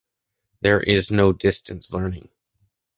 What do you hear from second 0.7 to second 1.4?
is no